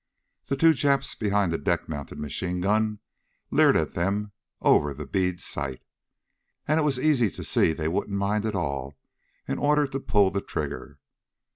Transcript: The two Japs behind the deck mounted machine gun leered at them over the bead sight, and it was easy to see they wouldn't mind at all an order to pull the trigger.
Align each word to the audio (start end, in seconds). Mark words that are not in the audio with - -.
The 0.47 0.55
two 0.57 0.73
Japs 0.73 1.13
behind 1.13 1.51
the 1.53 1.59
deck 1.59 1.87
mounted 1.87 2.17
machine 2.17 2.59
gun 2.59 2.97
leered 3.51 3.77
at 3.77 3.93
them 3.93 4.31
over 4.59 4.95
the 4.95 5.05
bead 5.05 5.39
sight, 5.39 5.83
and 6.67 6.79
it 6.79 6.83
was 6.83 6.97
easy 6.99 7.29
to 7.29 7.43
see 7.43 7.71
they 7.71 7.87
wouldn't 7.87 8.17
mind 8.17 8.47
at 8.47 8.55
all 8.55 8.95
an 9.47 9.59
order 9.59 9.85
to 9.85 9.99
pull 9.99 10.31
the 10.31 10.41
trigger. 10.41 10.97